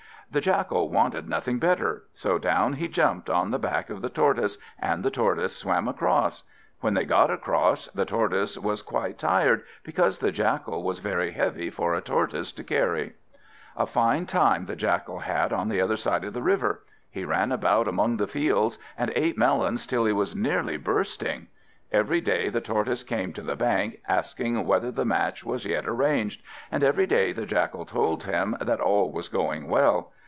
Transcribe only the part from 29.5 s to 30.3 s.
well.